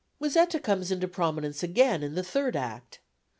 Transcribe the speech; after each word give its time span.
Musetta 0.19 0.59
comes 0.59 0.89
into 0.89 1.07
prominence 1.07 1.61
again 1.61 2.01
in 2.01 2.15
the 2.15 2.23
third 2.23 2.55
Act. 2.55 2.97